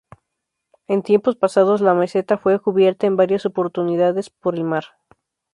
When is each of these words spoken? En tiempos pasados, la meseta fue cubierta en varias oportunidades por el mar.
En 0.87 1.03
tiempos 1.03 1.35
pasados, 1.35 1.79
la 1.79 1.93
meseta 1.93 2.35
fue 2.39 2.59
cubierta 2.59 3.05
en 3.05 3.15
varias 3.17 3.45
oportunidades 3.45 4.31
por 4.31 4.55
el 4.55 4.63
mar. 4.63 4.85